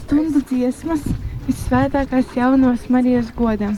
Stundu 0.00 0.40
dziesmas 0.48 1.02
visvētākais 1.44 2.30
jaunos 2.34 2.86
Marijas 2.88 3.28
godam, 3.36 3.74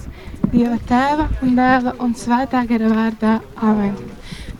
Dieva 0.52 0.76
tēva 0.86 1.24
un 1.42 1.56
dēla 1.58 1.94
un 2.04 2.12
svētā 2.14 2.60
gara 2.70 2.90
vārdā. 2.92 3.32
Amen. 3.56 3.96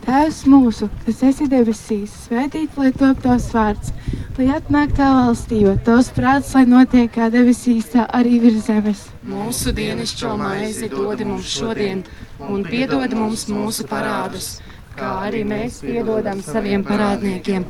Tēvs 0.03 0.41
mūsu, 0.51 0.89
kas 1.05 1.21
esi 1.29 1.47
debesīs, 1.47 2.17
svētīt, 2.25 2.75
lai 2.81 2.91
top 2.97 3.21
tavs 3.23 3.47
vārds, 3.55 3.93
lai 4.39 4.49
atnāk 4.57 4.91
tā 4.97 5.07
valstība, 5.21 5.77
tavs 5.87 6.11
prāts, 6.17 6.51
lai 6.57 6.65
notiek 6.67 7.07
kā 7.15 7.29
debesīs, 7.31 7.93
tā 7.95 8.03
arī 8.19 8.41
virs 8.43 8.67
zemes. 8.67 9.05
Mūsu 9.29 9.71
dienascho 9.77 10.33
maizi 10.41 10.91
dod 10.91 11.23
mums 11.23 11.47
šodien, 11.47 12.03
un 12.49 12.67
piedod 12.67 13.15
mums 13.15 13.47
mūsu 13.53 13.87
parādus, 13.87 14.57
kā 14.99 15.15
arī 15.29 15.45
mēs 15.47 15.79
piedodam 15.85 16.43
saviem 16.43 16.83
parādniekiem 16.83 17.69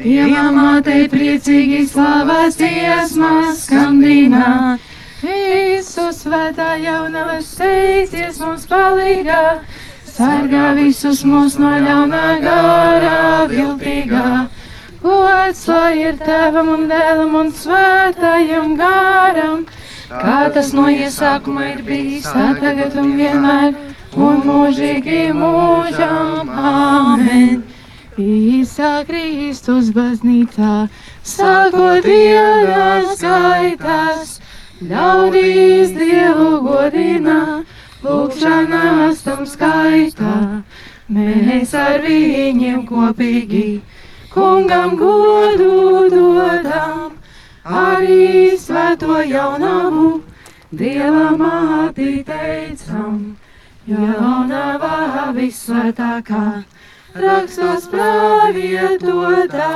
Dieva 0.00 0.46
mātei 0.54 1.04
priecīgi 1.12 1.82
slavas 1.90 2.54
dziesmas 2.56 3.66
skandināt. 3.66 4.80
Visu 5.20 6.06
svētā 6.16 6.70
jaunava 6.80 7.36
steidzies 7.44 8.38
mums 8.40 8.64
palīgā. 8.70 9.60
Sargā 10.08 10.70
visus 10.78 11.20
mūs 11.28 11.58
no 11.60 11.72
ļaunā 11.84 12.22
gārā 12.44 13.18
viltīgā. 13.50 14.30
Gods 15.02 15.60
lai 15.68 15.92
ir 16.06 16.16
tevam 16.20 16.70
un 16.76 16.86
dēlam 16.88 17.36
un 17.42 17.52
svētājam 17.60 18.72
gāram. 18.80 19.66
Kā 20.08 20.38
tas 20.54 20.72
no 20.76 20.86
iesākuma 20.88 21.74
ir 21.74 21.84
bijis, 21.84 22.24
tā 22.28 22.54
tagad 22.62 22.96
un 23.00 23.12
vienmēr, 23.20 23.76
un 24.16 24.40
mūžīgi 24.48 25.20
mūžam. 25.36 26.48
Amen. 26.72 27.69
Īsā 28.20 28.90
Kristus 29.08 29.88
baznīcā, 29.96 30.88
sākot 31.24 32.04
dienas 32.04 33.14
skaitās, 33.16 34.32
ļaudīs 34.90 35.94
Dievu 35.96 36.48
godina, 36.66 37.36
lūkšanās 38.04 39.22
tam 39.24 39.46
skaitā. 39.48 40.34
Mēs 41.10 41.72
ar 41.74 42.04
viņiem 42.04 42.82
kopīgi 42.90 43.80
kungam 44.34 44.96
godu 45.00 45.70
dodam, 46.12 47.16
arī 47.64 48.58
svēto 48.60 49.22
jaunamu 49.26 50.10
Dieva 50.70 51.30
māti 51.40 52.20
teicam, 52.28 53.16
jaunavā 53.88 55.30
visvētākā 55.40 56.44
rakstos 57.14 57.88
pravietotā, 57.90 59.72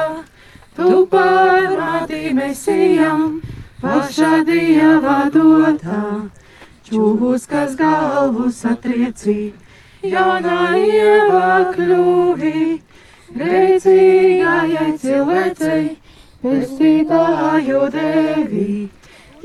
tu 0.76 1.04
pārmātī 1.10 2.32
mesijam, 2.34 3.40
pašā 3.82 4.44
dievā 4.46 5.18
dotā, 5.34 6.30
čūvus, 6.86 7.46
kas 7.50 7.74
galvu 7.78 8.50
satriecī, 8.54 9.52
jaunā 10.02 10.60
ievā 10.78 11.72
kļuvī, 11.74 12.80
grēcīgājai 13.34 14.90
cilvēcei, 15.02 15.96
pestītāju 16.44 17.80
devī, 17.94 18.68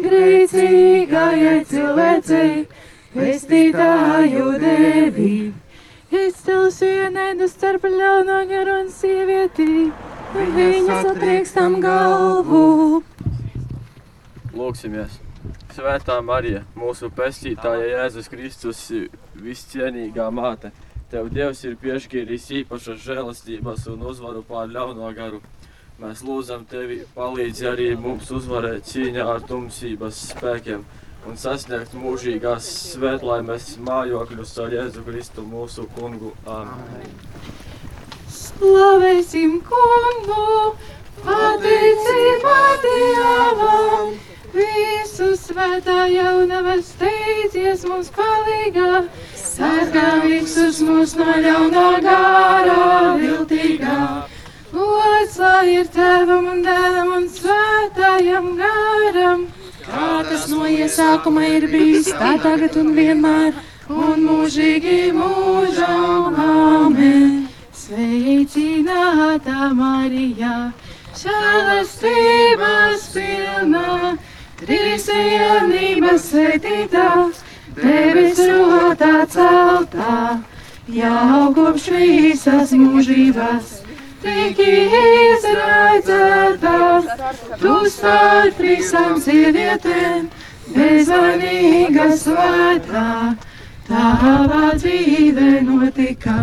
grēcīgājai 0.03 1.63
cilvēcei, 1.71 2.51
pestītāju 3.15 4.51
devī. 4.61 5.33
Tev 6.09 6.63
vienēdu 6.81 7.45
starp 7.45 7.83
ļauno 7.85 8.39
garu 8.49 8.79
un 8.81 8.87
sievieti, 8.89 9.91
un 10.33 10.47
viņas 10.55 11.05
atriekstam 11.11 11.75
galvu. 11.83 13.03
Lūksimies! 14.57 15.19
Svētā 15.75 16.15
Marija, 16.25 16.63
mūsu 16.73 17.11
pestītāja 17.13 17.91
Jēzus 17.91 18.29
Kristus, 18.33 18.81
viscienīgā 19.37 20.31
māte, 20.33 20.71
Tev 21.13 21.29
Dievs 21.33 21.61
ir 21.69 21.77
piešķīris 21.81 22.47
īpašas 22.63 23.05
žēlastības 23.05 23.85
un 23.93 24.07
uzvaru 24.09 24.41
pār 24.49 24.65
ļauno 24.73 25.11
garu. 25.13 25.43
Mēs 26.01 26.25
lūdzam 26.25 26.65
Tevi, 26.69 27.03
palīdzi 27.13 27.69
arī 27.69 27.91
mums 28.01 28.33
uzvarēt 28.33 28.89
cīņā 28.89 29.29
ar 29.35 29.45
tumsības 29.45 30.25
spēkiem 30.33 30.85
un 31.29 31.37
sasniegt 31.37 31.93
mūžīgās 31.93 32.67
svētlaimes 32.95 33.75
mājokļus 33.85 34.53
ar 34.63 34.71
Jēzu 34.73 35.03
Kristu 35.05 35.43
mūsu 35.45 35.85
kungu. 35.93 36.31
Amen. 36.49 37.11
Slavēsim 38.33 39.59
kungu, 39.67 40.47
pateicība 41.21 42.55
Dievam, 42.85 44.15
visu 44.55 45.29
svētā 45.37 46.07
jaunava 46.09 46.79
steidzies 46.87 47.85
mums 47.89 48.09
palīgā, 48.15 49.05
sargā 49.37 50.09
visus 50.25 50.81
mūs 50.87 51.13
no 51.19 51.37
ļaunā 51.45 51.85
gārā 52.07 52.89
viltīgā. 53.21 54.01
Gods 54.73 55.37
lai 55.41 55.77
ir 55.77 55.87
tevam 55.93 56.49
un 56.55 56.65
dēlam 56.65 57.15
un 57.19 57.31
svētājam 57.37 58.53
gāram, 58.57 59.47
kā 59.99 60.23
tas 60.27 60.47
no 60.51 60.65
iesākuma 60.67 61.43
ir 61.57 61.67
bijis, 61.71 62.09
tā 62.15 62.35
tagad 62.43 62.75
un 62.79 62.93
vienmēr, 62.95 63.57
un 63.91 64.23
mūžīgi 64.27 65.11
mūžam. 65.15 66.37
Amen. 66.39 67.47
Sveicināta 67.79 69.71
Marija, 69.75 70.55
žēlastības 71.19 73.07
pilna, 73.15 74.13
trīsvienības 74.61 76.29
svētītā, 76.29 77.09
debes 77.79 78.39
rotā 78.51 79.13
celtā, 79.35 80.15
jau 81.01 81.43
kopš 81.57 81.89
visas 81.97 82.75
mūžības. 82.77 83.75
Tik 84.19 84.59
izredzētā, 84.59 86.18
tu 87.61 87.75
starp 87.89 88.59
visām 88.61 89.15
sievietēm, 89.21 90.27
bezvainīga 90.75 92.05
svētā, 92.21 93.05
tava 93.87 94.69
dzīve 94.77 95.61
notika. 95.65 96.37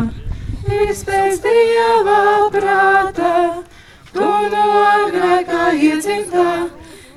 Izpēc 0.67 1.39
Dieva 1.45 2.51
prātā, 2.51 3.63
tu 4.11 4.27
no 4.27 4.67
grēkā 5.15 5.71
iedzimtā, 5.79 6.51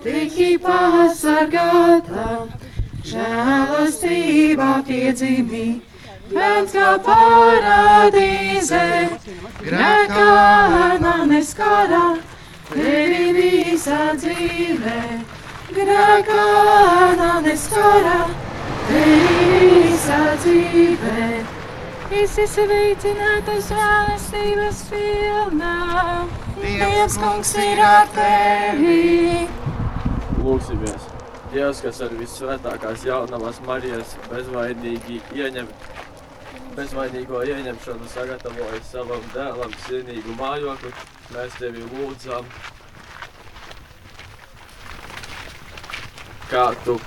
tiki 0.05 0.51
pasargātā, 0.61 2.29
žēlastībā 3.09 4.73
piedzimī. 4.85 5.67
Pēc 6.29 6.75
kā 6.77 6.89
parādīze, 7.01 8.83
grēkā 9.65 10.33
neskarā, 11.31 12.03
tevi 12.74 13.30
visā 13.38 14.02
dzīvē. 14.19 15.00
Grēkā 15.69 16.44
neskarā, 17.45 18.19
tevi 18.89 19.62
visā 19.75 20.21
dzīvē. 20.44 21.30
Esi 22.19 22.48
sveicināta 22.50 23.54
žēlastības 23.68 24.80
pilnā, 24.89 25.75
Dievs 26.60 27.16
kungs 27.21 27.54
ir 27.62 27.80
ar 27.86 28.10
tevi. 28.16 29.45
Lūksimies! 30.42 31.06
Dievs, 31.54 31.80
kas 31.81 32.01
ar 32.06 32.12
visvētākās 32.18 33.06
jaunavas 33.07 33.62
Marijas 33.65 34.12
bezvainīgi 34.30 35.22
ieņem 35.38 35.69
bezvainīgo 36.77 37.44
ieņemšanu 37.45 38.10
sagatavoja 38.13 38.81
savam 38.88 39.24
dēlam 39.33 39.74
cienīgu 39.86 40.36
mājokli, 40.39 40.92
mēs 41.36 41.56
tevi 41.62 41.86
lūdzam, 41.92 42.50
kā 46.50 46.66
tu 46.86 46.98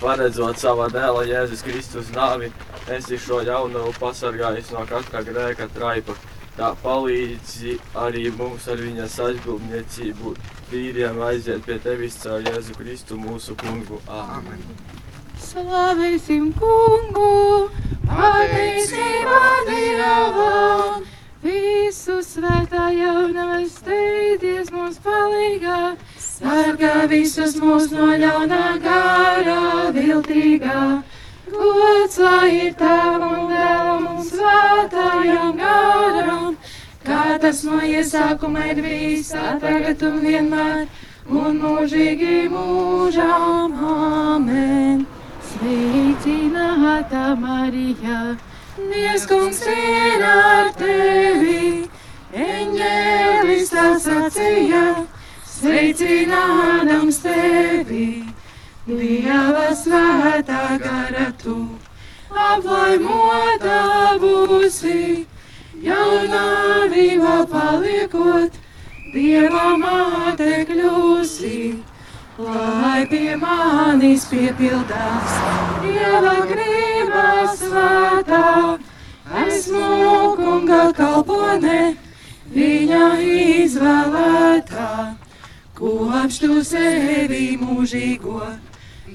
paredzot 0.00 0.60
savā 0.60 0.86
dēla 0.92 1.24
Jēzus 1.26 1.64
Kristus 1.66 2.10
nāvi, 2.14 2.50
esi 2.92 3.18
šo 3.18 3.40
jaunavu 3.46 3.92
pasargājis 4.00 4.72
no 4.74 4.84
katra 4.88 5.22
grēka 5.26 5.68
traipa. 5.74 6.16
Tā 6.56 6.70
palīdzi 6.80 7.74
arī 8.00 8.30
mums 8.32 8.64
ar 8.72 8.80
viņas 8.80 9.18
aizbildniecību 9.26 10.30
tīriem 10.70 11.18
aiziet 11.26 11.66
pie 11.66 11.76
tevis 11.84 12.16
caur 12.22 12.40
Jēzu 12.46 12.76
Kristu 12.78 13.18
mūsu 13.20 13.56
kungu. 13.60 14.00
Āmen. 14.08 14.62
Slavēsim 15.36 16.48
kungu, 16.56 17.68
pateicībā 18.08 19.40
Dievam, 19.68 21.04
visu 21.42 22.18
svētā 22.24 22.88
jaunava 22.94 23.58
steidzies 23.70 24.70
mums 24.74 24.98
palīgā, 25.04 25.80
sargā 26.22 27.06
visus 27.10 27.56
mūs 27.60 27.90
no 27.94 28.12
ļaunā 28.22 28.64
gārā 28.84 29.60
viltīgā. 29.96 30.82
Gods 31.46 32.18
lai 32.18 32.48
ir 32.66 32.72
tavam 32.78 33.26
un 33.28 33.52
dēlam 33.52 34.08
un 34.12 34.22
svētājam 34.26 35.52
garam, 35.60 36.56
kā 37.06 37.38
tas 37.42 37.62
no 37.66 37.80
iesākuma 37.80 38.66
ir 38.72 38.82
tā 39.30 39.58
tagad 39.62 40.02
un 40.10 40.18
vienmēr, 40.26 40.88
un 41.30 41.60
mūžīgi 41.62 42.48
mūžām. 42.50 43.78
Amen! 43.94 45.06
Sveicināta 45.56 47.34
Marija, 47.40 48.36
Dievs 48.76 49.22
kungs 49.30 49.62
ir 49.72 50.24
ar 50.28 50.68
tevi, 50.76 51.86
eņģēlis 52.46 53.72
sacīja, 54.04 54.82
sveicinādams 55.54 57.22
tevi, 57.24 58.10
Dieva 58.90 59.72
svētā 59.80 60.76
gara 60.84 61.32
tu, 61.40 61.56
aplaimota 62.50 63.80
būsi, 64.20 65.24
jaunā 65.88 66.46
vīva 66.92 67.40
paliekot, 67.56 68.60
Dieva 69.16 69.68
māte 69.80 70.66
kļūsi 70.68 71.58
lai 72.38 73.06
pie 73.08 73.36
manis 73.40 74.26
piepildās 74.28 75.36
Dieva 75.80 76.34
grība 76.50 77.28
svētā. 77.56 78.78
Esmu 79.46 80.36
kunga 80.38 80.82
kalpone, 80.94 81.96
viņa 82.52 83.06
izvēlētā, 83.26 84.90
kopš 85.78 86.38
tu 86.44 86.60
sevi 86.64 87.56
mūžīgo 87.58 88.42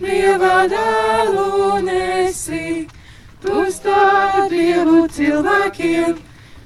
Dieva 0.02 0.66
dēlu 0.72 1.78
nesi, 1.86 2.88
tu 3.46 3.64
starp 3.70 4.50
Dievu 4.50 5.06
cilvēkiem, 5.14 6.18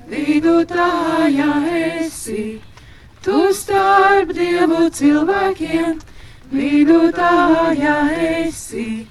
vidutājā 0.09 1.51
esi. 1.83 2.47
Tu 3.25 3.39
starp 3.57 4.31
Dievu 4.37 4.87
cilvēkiem, 4.93 5.95
vidutājā 6.51 7.95
esi. 8.45 9.05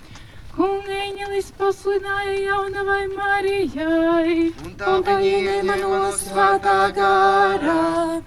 Kungeņelis 0.55 1.49
pasludināja 1.59 2.37
jaunavai 2.45 3.09
Marijai, 3.11 4.53
Un 4.63 4.77
tā 4.79 5.17
viņa 5.19 5.41
ņēma 5.49 5.81
no 5.81 6.13
svētā 6.15 6.79
garā. 6.95 8.23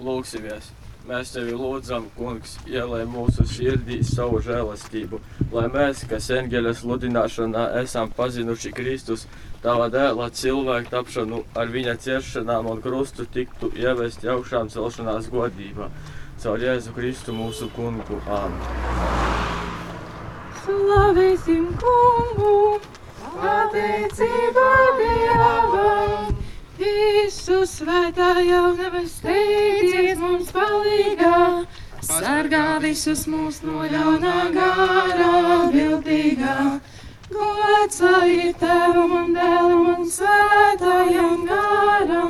Lūksimies! 0.00 0.74
Mēs 1.08 1.32
tevi 1.34 1.56
lūdzam, 1.56 2.04
kungs, 2.14 2.52
ielai 2.70 3.00
mūsu 3.08 3.42
sirdīs 3.48 4.12
savu 4.14 4.38
žēlastību, 4.44 5.18
lai 5.50 5.64
mēs, 5.72 6.04
kas 6.06 6.28
eņģeļa 6.36 6.74
sludināšanā 6.78 7.64
esam 7.80 8.12
pazinuši 8.14 8.70
Kristus, 8.76 9.24
tava 9.64 9.88
dēla 9.90 10.28
cilvēku 10.30 10.92
tapšanu 10.92 11.40
ar 11.58 11.72
viņa 11.72 11.96
ciešanām 12.04 12.68
un 12.70 12.84
krustu 12.84 13.26
tiktu 13.26 13.72
ievesti 13.80 14.30
augšām 14.30 14.70
celšanās 14.70 15.26
godībā. 15.32 15.88
Caur 16.40 16.56
Jēzu 16.56 16.94
Kristu 16.96 17.34
mūsu 17.36 17.66
kungu. 17.76 18.16
Āmen. 18.32 18.60
Slavēsim 20.62 21.66
kungu, 21.82 22.80
pateicībā 23.34 24.70
Dievam. 25.00 26.30
Visu 26.80 27.58
svētā 27.68 28.30
jaunava 28.46 29.02
steidzies 29.04 30.16
mums 30.22 30.48
palīgā, 30.56 31.66
sargā 32.08 32.64
visus 32.86 33.26
mūs 33.28 33.60
no 33.66 33.84
ļaunā 33.92 34.38
gārā 34.56 35.34
viltīgā. 35.76 36.56
Gods 37.30 38.00
lai 38.00 38.54
tevam 38.58 39.12
un 39.18 39.30
dēlam 39.36 39.86
un 39.92 40.08
svētājam 40.08 41.44
gāram, 41.48 42.29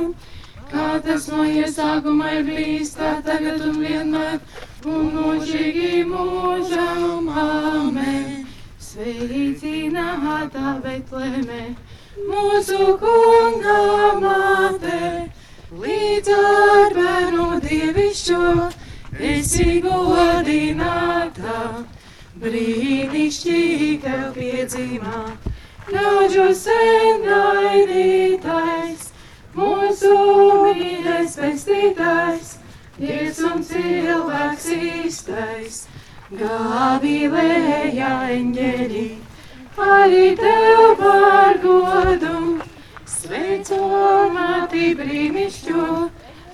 tas 0.99 1.27
no 1.31 1.43
iesākuma 1.47 2.31
ir 2.37 2.43
bijis, 2.47 2.95
tā 2.97 3.17
tagad 3.25 3.61
un 3.69 3.79
vienmēr, 3.81 4.39
un 4.85 5.11
mūžīgi 5.15 6.05
mūžam. 6.09 7.29
Amen. 7.31 8.41
Sveicināta 8.91 10.71
Betlēmē, 10.83 11.61
mūsu 12.27 12.97
kunga 12.99 13.77
māte, 14.19 15.29
līdz 15.71 16.31
ar 16.35 16.97
bērnu 16.97 17.45
dievišķo, 17.63 18.41
esi 19.31 19.77
godināta, 19.85 21.61
brīnišķīgi 22.43 23.89
tev 24.03 24.27
piedzīmā, 24.35 25.23
ļaužu 25.95 26.49
sen 26.65 27.23
gaidītais, 27.29 29.10
mūsu 29.55 30.15
mīļais 30.77 31.37
pestītājs, 31.39 32.57
Dievs 33.01 33.39
un 33.47 33.63
cilvēks 33.65 34.65
īstais, 34.75 35.77
Gāvilējā 36.37 38.11
eņģeļi, 38.35 39.05
arī 39.85 40.27
tev 40.39 40.83
par 40.99 41.57
godu, 41.63 42.35
sveicamāti 43.15 44.91
brīnišķo, 45.01 45.87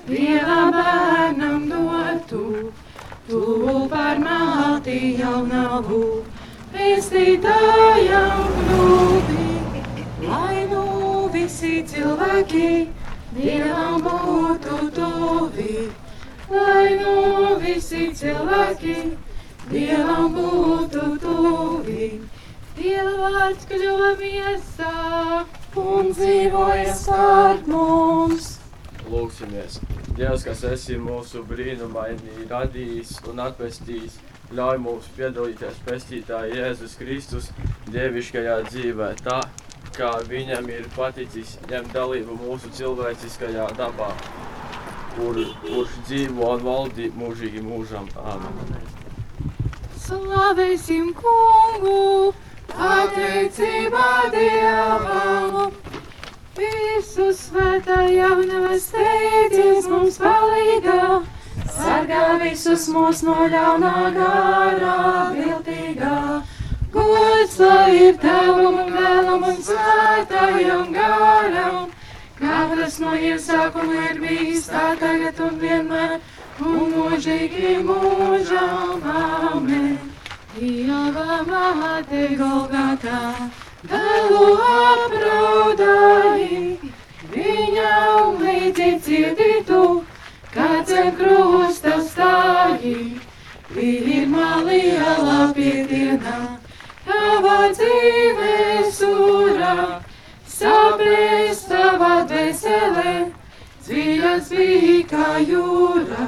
Dieva 0.08 0.60
bērnam 0.78 1.68
dotu, 1.74 2.72
tu 3.28 3.44
par 3.92 4.24
māti 4.24 5.00
jau 5.20 5.42
navu, 5.52 6.04
pestītājam 6.74 8.46
grūti, 8.62 9.48
lai 10.30 10.64
nu 10.72 10.87
visi 11.58 11.82
cilvēki 11.90 12.88
Dievam 13.34 14.04
būtu 14.06 14.76
tuvi, 14.94 15.88
lai 16.54 16.98
nu 17.00 17.56
visi 17.58 18.12
cilvēki 18.14 18.94
Dievam 19.72 20.36
būtu 20.36 21.18
tuvi. 21.24 22.12
Dieva 22.78 23.32
vārds 23.34 23.66
kļuva 23.72 24.14
miesā 24.22 24.94
un 25.82 26.14
dzīvoja 26.14 26.94
starp 26.94 27.66
mums. 27.68 28.54
Lūksimies! 29.10 29.82
Dievs, 30.14 30.46
kas 30.46 30.64
esi 30.64 31.02
mūsu 31.02 31.42
brīnumaini 31.42 32.46
radījis 32.52 33.18
un 33.32 33.42
atpestījis, 33.50 34.22
ļauj 34.54 34.78
mums 34.86 35.10
piedalīties 35.18 35.82
pestītāja 35.90 36.54
Jēzus 36.62 37.00
Kristus 37.02 37.50
dieviškajā 37.90 38.62
dzīvē, 38.70 39.16
tā 39.26 39.42
kā 39.98 40.12
viņam 40.30 40.68
ir 40.70 40.86
paticis 40.94 41.56
ņemt 41.70 41.96
dalību 41.96 42.36
mūsu 42.38 42.70
cilvēciskajā 42.78 43.66
dabā, 43.80 44.12
kur, 45.16 45.40
kurš 45.64 45.96
dzīvo 46.06 46.52
un 46.54 46.66
valdi 46.68 47.10
mūžīgi 47.18 47.64
mūžam. 47.66 48.06
Āmen! 48.22 48.76
Slavēsim 50.08 51.10
kungu, 51.18 52.34
pateicībā 52.70 54.10
Dievam. 54.36 55.74
Visu 56.58 57.32
svētā 57.38 58.04
jaunava 58.14 58.78
steidzies 58.82 59.90
mums 59.90 60.18
palīgā, 60.22 61.22
sargā 61.74 62.24
visus 62.42 62.88
mūs 62.94 63.26
no 63.26 63.50
ļaunā 63.54 63.96
gārā 64.16 64.96
viltīgā. 65.36 66.37
Gods 66.92 67.60
lai 67.60 67.96
ir 68.00 68.18
tavam 68.22 68.78
un 68.80 68.92
vēlam 68.96 69.44
un 69.44 69.58
svētājam 69.64 70.94
gāram, 70.96 71.90
kā 72.40 72.60
tas 72.72 73.00
no 73.04 73.12
iesākuma 73.30 74.06
ir 74.12 74.22
bijis 74.24 74.70
tā 74.72 74.84
tagad 75.02 75.42
un 75.48 75.58
vienmēr, 75.64 76.14
un 76.64 76.94
mūžīgi 76.94 77.74
mūžām 77.88 79.04
amen. 79.14 79.98
Dieva 80.58 81.42
māte 81.46 82.22
Golgatā, 82.40 83.20
dēlu 83.92 84.46
apraudāji, 84.68 86.62
viņam 87.34 88.40
līdzi 88.42 88.88
ciedītu, 89.06 89.82
kāds 90.56 90.96
ar 91.04 91.12
krusta 91.20 92.00
stāji, 92.08 93.20
pirmā 93.76 94.50
liela 94.66 95.52
piedienā, 95.54 96.57
tava 97.48 97.68
dzīve 97.72 98.54
surā, 98.92 99.74
saprēs 100.52 101.62
tava 101.70 102.26
dvēselē, 102.28 103.12
dziļas 103.86 104.50
bija 104.52 104.96
kā 105.08 105.28
jūra, 105.48 106.26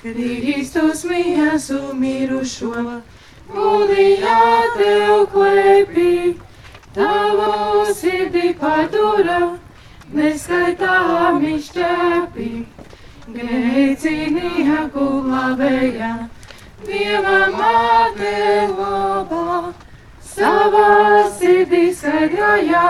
Kristus 0.00 1.02
mīsu 1.10 1.80
mirušo, 2.00 2.84
mūlijā 3.52 4.38
tev 4.78 5.26
klēpī, 5.34 6.14
tavu 6.96 7.84
sirdi 7.98 8.54
padura, 8.62 9.42
neskaitāmi 10.14 11.58
šķēpī. 11.66 12.48
Grēcinieku 13.36 15.10
glābēja, 15.26 16.14
Dieva 16.86 17.38
māte 17.52 18.32
labā, 18.72 19.74
savā 20.38 21.26
sirdī 21.38 21.88
skaidrājā, 21.94 22.84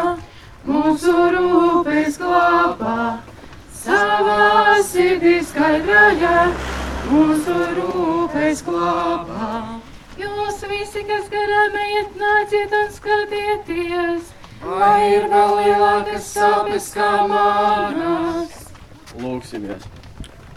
mūsu 0.69 1.15
rūpes 1.35 2.19
glābā. 2.21 2.97
Savā 3.79 4.77
sirdī 4.85 5.39
skaidrājā, 5.49 6.35
mūsu 7.09 7.59
rūpes 7.79 8.65
glābā. 8.67 9.53
Jūs 10.19 10.65
visi, 10.69 11.05
kas 11.09 11.29
garām 11.33 11.79
ejat, 11.85 12.17
nāciet 12.21 12.75
un 12.81 12.91
skatieties, 12.97 14.33
vai 14.65 15.15
ir 15.15 15.29
vēl 15.33 15.55
lielākas 15.63 16.33
sāpes 16.35 16.91
kā 16.97 17.13
manas. 17.31 18.67
Lūksimies! 19.19 19.98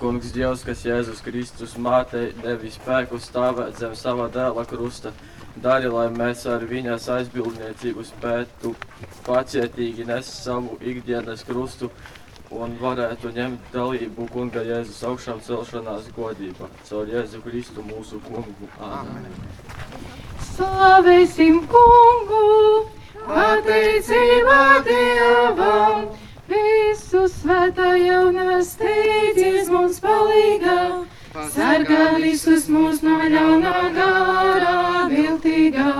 Kungs, 0.01 0.31
Dievs, 0.33 0.63
kas 0.65 0.79
Jēzus 0.81 1.19
Kristus 1.21 1.75
mātei 1.77 2.31
devis 2.41 2.73
spēku 2.79 3.19
stāvēt 3.21 3.77
zem 3.77 3.91
sava 3.93 4.25
dēla 4.33 4.63
krusta, 4.65 5.11
dari, 5.61 5.91
lai 5.93 6.07
mēs 6.09 6.41
ar 6.49 6.65
viņas 6.65 7.05
aizbildniecību 7.19 8.05
spētu 8.07 8.71
pacietīgi 9.27 10.07
nest 10.09 10.39
savu 10.41 10.79
ikdienas 10.81 11.45
krustu 11.45 11.91
un 12.49 12.73
varētu 12.81 13.29
ņemt 13.35 13.69
dalību 13.75 14.25
Kunga 14.33 14.63
Jēzus 14.65 15.03
augšām 15.11 15.43
celšanās 15.45 16.09
godībā. 16.17 16.71
Caur 16.89 17.13
Jēzu 17.13 17.43
Kristu 17.45 17.85
mūsu 17.85 18.17
kungu. 18.25 18.71
Āmen. 18.81 19.29
Slavēsim 20.49 21.61
kungu, 21.69 22.41
pateicībā 23.29 24.63
Dievam! 24.89 26.09
Visu 26.51 27.27
svētā 27.31 27.91
steidzies 28.61 28.70
mums 29.81 29.97
palīgā, 30.03 31.05
sargā 31.53 32.03
visus 32.21 32.67
mūs 32.69 32.99
no 33.05 33.15
ļaunā 33.33 33.77
gārā 33.95 34.73
viltīgā. 35.09 35.93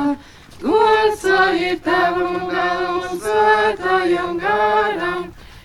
Gods 0.62 1.24
ir 1.58 1.80
tavam 1.82 2.36
galam 2.52 3.16
svētājam 3.24 4.38
gāram, 4.44 5.24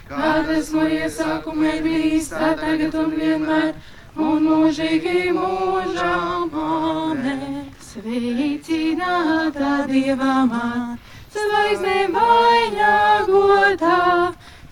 kā 0.09 0.31
tas 0.49 0.71
no 0.73 0.85
iesākuma 0.89 1.75
ir 1.75 1.83
bijis, 1.85 2.31
tā 2.33 2.55
tagad 2.63 2.95
un 3.03 3.11
vienmēr, 3.19 3.75
un 4.17 4.49
mūžīgi 4.49 5.19
mūžām 5.37 6.49
amen. 6.63 7.67
Sveicināta 7.91 9.75
Dieva 9.91 10.37
man, 10.49 10.97
zvaigznē 11.37 11.99
vainagotā. 12.17 14.01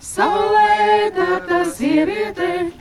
Saulē 0.05 1.11
dārta 1.13 1.59
sieviete, 1.75 2.71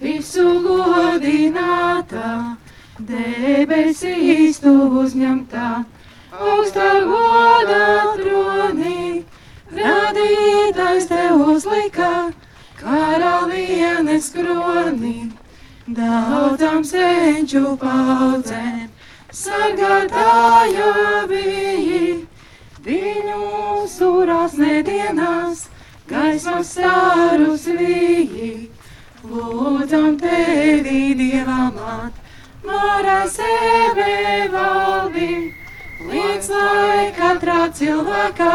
visu 0.00 0.44
godinātā, 0.64 2.30
debesīs 2.98 4.58
tu 4.62 4.72
uzņemtā, 5.02 5.68
augstā 6.34 6.88
goda 7.06 7.86
tronī, 8.18 9.24
radītājs 9.74 11.08
tev 11.10 11.44
uzlika, 11.54 12.10
karalienes 12.80 14.30
kronī, 14.34 15.16
daudzām 15.86 16.82
senču 16.86 17.76
paudzēm, 17.80 18.88
sargātāja 19.34 20.90
bija, 21.30 22.16
viņu 22.84 23.86
surās 23.88 24.58
nedienās 24.60 25.68
gaismas 26.08 26.74
sārus 26.76 27.64
vīji, 27.78 28.23
lūdzam 29.84 30.16
tevi, 30.16 31.12
Dieva 31.14 31.68
māt, 31.74 32.12
mārā 32.64 33.26
sebe 33.28 34.48
valdi, 34.48 35.52
liec 36.08 36.48
lai 36.48 37.12
katrā 37.12 37.68
cilvēkā, 37.68 38.54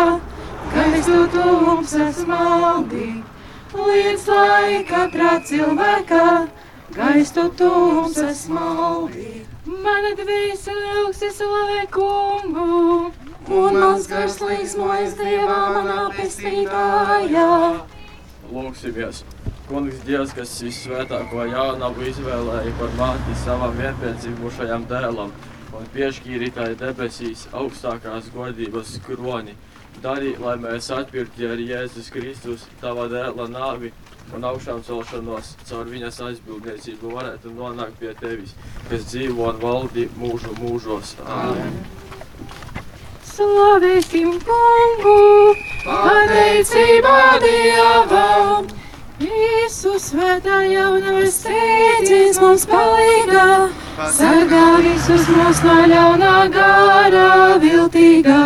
gaisu 0.74 1.20
tumsas 1.30 2.24
maldi, 2.26 3.22
liec 3.76 4.26
lai 4.26 4.82
katrā 4.90 5.38
cilvēkā, 5.46 6.26
gaistu 6.98 7.46
tumsas 7.62 8.48
maldi. 8.50 9.46
Mana 9.70 10.16
dvēsele 10.18 10.96
augsti 11.04 11.30
slavē 11.30 11.84
kungu, 11.94 13.12
un 13.54 13.78
mans 13.78 14.10
gars 14.10 14.42
līsmojas 14.42 15.14
Dievā 15.20 15.62
manā 15.78 16.08
pestītājā. 16.18 17.50
Lūksimies! 18.50 19.22
Kungs, 19.70 20.00
Dievs, 20.02 20.32
kas 20.34 20.50
visvētāko 20.66 21.44
jaunavu 21.46 22.08
izvēlēja 22.10 22.72
par 22.80 22.94
māti 22.98 23.36
savam 23.44 23.76
vienpiedzimušajam 23.78 24.88
dēlam 24.90 25.30
un 25.78 25.90
piešķīrītāji 25.94 26.80
debesīs 26.80 27.44
augstākās 27.54 28.32
godības 28.34 28.96
kroni, 29.06 29.54
dari, 30.02 30.32
lai 30.42 30.56
mēs 30.64 30.90
atpirkti 30.96 31.46
ar 31.46 31.62
Jēzus 31.62 32.10
Kristus, 32.16 32.66
tava 32.82 33.06
dēla 33.14 33.46
nāvi 33.54 33.94
un 34.34 34.50
augšām 34.50 34.82
celšanos 34.90 35.54
caur 35.70 35.86
viņas 35.94 36.18
aizbildniecību 36.32 37.14
varētu 37.14 37.54
nonākt 37.54 38.02
pie 38.02 38.16
tevis, 38.24 38.58
kas 38.90 39.06
dzīvo 39.12 39.52
un 39.52 39.62
valdi 39.62 40.10
mūžu 40.18 40.58
mūžos. 40.64 41.14
Amen. 41.30 41.78
Slavēsim 43.36 44.34
kungu, 44.50 45.16
pateicībā 45.86 47.18
Dievam! 47.46 48.79
Visu 49.20 49.98
svētā 50.00 50.62
jaunavas 50.72 51.42
steidzies 51.42 52.38
mums 52.40 52.64
palīgā, 52.72 53.48
sargā 54.16 54.68
visus 54.86 55.26
mūs 55.36 55.60
no 55.66 55.76
ļaunā 55.92 56.36
gārā 56.54 57.58
viltīgā. 57.60 58.44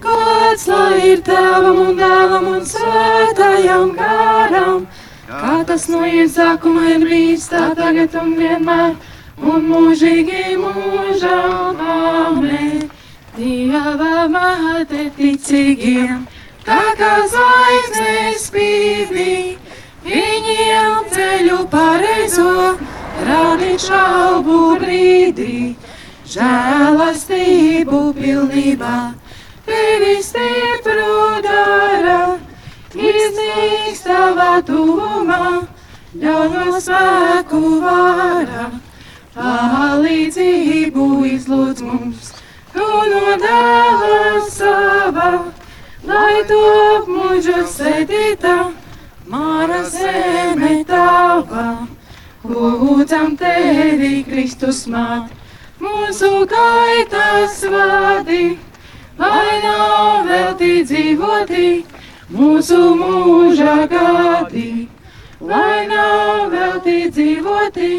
Gods 0.00 0.64
lai 0.70 1.10
ir 1.10 1.20
tēvam 1.26 1.82
un 1.82 2.00
dēlam 2.00 2.48
un 2.54 2.64
svētājam 2.70 3.92
gāram, 3.98 4.88
kā 5.28 5.58
tas 5.68 5.86
no 5.92 6.00
iesākuma 6.08 6.88
ir 6.94 7.04
bijis 7.04 7.50
tā 7.52 7.68
tagad 7.76 8.16
un 8.22 8.32
vienmēr, 8.40 8.96
un 9.44 9.70
mūžīgi 9.74 10.56
mūžām 10.64 11.84
amen. 11.98 12.88
Dieva 13.36 14.24
māte 14.32 15.10
ticīgiem, 15.20 16.24
tā 16.64 16.82
kā 16.98 17.14
zvaigznes 17.28 18.48
spīdī, 18.48 19.58
viņiem 20.08 21.08
ceļu 21.12 21.58
pareizo, 21.72 22.52
rādīt 23.28 23.84
šaubu 23.84 24.58
brīdī, 24.80 25.76
žēlastību 26.34 28.00
pilnībā, 28.16 28.96
tevi 29.68 30.14
stipru 30.24 31.42
dara, 31.44 32.20
iznīks 32.94 34.04
tavā 34.06 34.52
tuvumā, 34.68 35.42
ļauno 36.18 36.80
spēku 36.80 37.62
vārā, 37.84 38.68
palīdzību 39.36 41.08
izlūdz 41.36 41.84
mums 41.84 42.32
un 42.78 43.12
no 43.12 43.36
dēla 43.42 44.40
sava, 44.50 45.30
lai 46.08 46.42
top 46.48 47.08
mūžu 47.12 47.62
sēdītā, 47.74 48.56
māra 49.28 49.82
zeme 49.92 50.84
tava. 50.88 51.66
Lūdzam 52.48 53.36
tevi, 53.36 54.22
Kristus 54.24 54.86
māt, 54.88 55.32
mūsu 55.82 56.46
gaitas 56.48 57.60
vadi, 57.72 58.56
lai 59.18 59.54
nav 59.64 60.28
veltī 60.28 60.72
dzīvoti 60.86 61.68
mūsu 62.32 62.78
mūža 63.00 63.74
gadi, 63.90 64.88
lai 65.40 65.86
nav 65.88 66.50
veltī 66.52 66.98
dzīvoti 67.10 67.92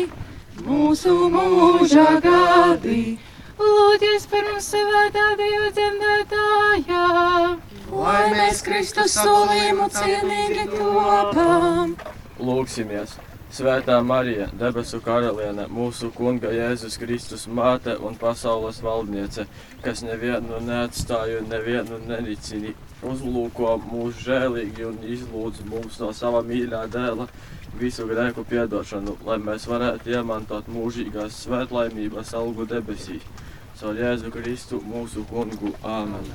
mūsu 0.65 1.15
mūža 1.33 2.19
gadi. 2.25 3.17
Lūdzies 3.59 4.27
par 4.31 4.45
mums, 4.47 4.69
svētā 4.71 5.25
Dieva 5.39 5.71
dzemdētājā, 5.75 7.07
lai 7.91 8.29
mēs 8.33 8.61
Kristus 8.65 9.15
solījumu 9.17 9.89
cienīgi 9.93 10.69
topam. 10.75 11.97
Lūksimies! 12.39 13.17
Svētā 13.49 13.95
Marija, 14.05 14.45
debesu 14.53 14.99
karaliene, 15.01 15.63
mūsu 15.73 16.11
kunga 16.13 16.51
Jēzus 16.53 16.99
Kristus 17.01 17.47
māte 17.49 17.95
un 18.05 18.13
pasaules 18.21 18.77
valdniece, 18.85 19.47
kas 19.81 20.03
nevienu 20.05 20.59
neatstāju, 20.67 21.41
nevienu 21.49 21.97
nenicini, 22.05 22.75
uzlūko 23.01 23.73
mūsu 23.87 24.27
žēlīgi 24.27 24.85
un 24.91 25.01
izlūdz 25.17 25.65
mums 25.71 25.97
no 25.97 26.13
sava 26.13 26.43
mīļā 26.45 26.85
dēla 26.93 27.25
visu 27.81 28.05
grēku 28.13 28.45
piedošanu, 28.53 29.17
lai 29.25 29.41
mēs 29.41 29.65
varētu 29.71 30.13
iemantot 30.13 30.69
mūžīgās 30.69 31.41
svētlaimības 31.47 32.37
algu 32.37 32.69
debesīs. 32.69 33.25
Caur 33.81 33.97
Jēzu 33.97 34.29
Kristu 34.29 34.83
mūsu 34.85 35.25
kungu. 35.25 35.73
Āmen. 35.81 36.29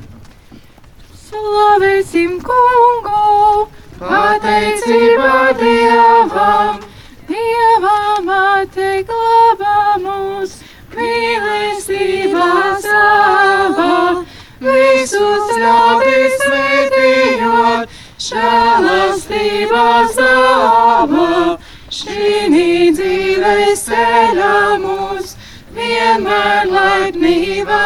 Slavēsim 1.24 2.34
kungu, 2.44 3.68
pateicībā 3.96 5.36
Dievam, 5.56 6.82
Dievam 7.30 8.28
atteglabā 8.34 9.76
mūs, 10.02 10.58
mīlestībā 10.92 12.50
savā, 12.84 13.96
visus 14.66 15.54
ļaudis 15.62 16.36
svētījot, 16.44 17.96
žēlastībā 18.28 19.88
savā, 20.18 21.30
šī 22.02 22.92
dzīves 23.00 23.88
ceļā 23.88 24.54
mūs, 24.84 25.34
vienmēr 25.80 26.68
laipnībā 26.76 27.82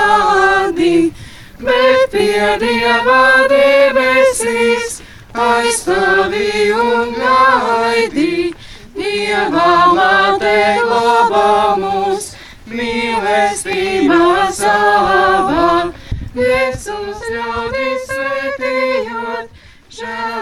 bet 2.38 2.60
pie 2.60 2.68
Dieva 2.68 3.46
debesīs 3.50 5.00
aizstāvi 5.34 6.70
un 6.74 7.14
gaidi. 7.16 8.54
Dieva 8.94 9.94
māte 9.94 10.54
glabā 10.82 11.76
mūs 11.78 12.32
mīlestībā 12.70 14.50
savā, 14.54 15.90
Jēzus 16.38 17.22
ļaudis 17.34 18.06
svētījot, 18.12 19.46
žēlastības 19.90 20.37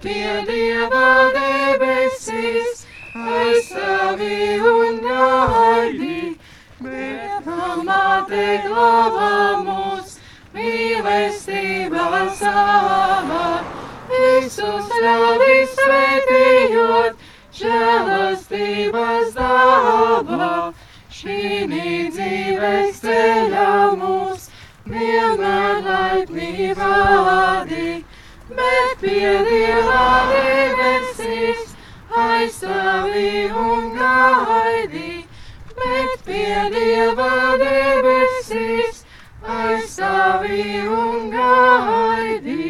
pie 0.00 0.44
Dieva 0.48 1.08
debesīs 1.34 2.84
aizstāvi 3.14 4.58
un 4.70 5.00
gaidi. 5.04 6.20
Dieva 6.80 7.74
māte 7.84 8.46
glabā 8.64 9.32
mūs 9.66 10.16
mīlestībā 10.56 12.06
savā, 12.40 13.48
visus 14.12 14.94
ļaudis 15.04 15.76
svētījot, 15.82 17.26
žēlastības 17.60 19.34
dāvā. 19.36 20.54
Šī 21.20 21.66
dzīves 21.68 23.02
ceļā 23.04 23.69
bet 28.56 29.00
pie 29.02 29.32
Dieva 29.46 30.04
debesīs 30.30 31.74
aizstāvī 32.22 33.32
un 33.64 33.90
gaidī, 33.96 35.12
bet 35.78 36.24
pie 36.26 36.64
Dieva 36.74 37.30
debesīs 37.62 39.04
aizstāvī 39.56 40.64
un 41.00 41.30
gaidī. 41.34 42.68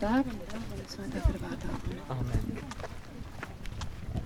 Tēvam 0.00 0.39